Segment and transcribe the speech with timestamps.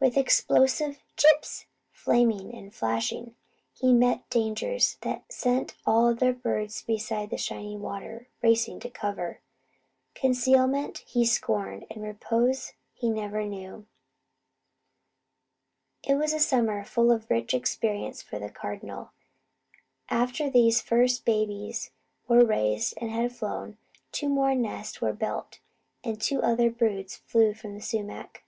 [0.00, 3.36] With explosive "chips" flaming and flashing,
[3.72, 8.90] he met dangers that sent all the other birds beside the shining river racing to
[8.90, 9.38] cover.
[10.16, 13.86] Concealment he scorned; and repose he never knew.
[16.02, 19.12] It was a summer full of rich experience for the Cardinal.
[20.10, 21.92] After these first babies
[22.26, 23.78] were raised and had flown,
[24.10, 25.60] two more nests were built,
[26.02, 28.42] and two other broods flew around the sumac.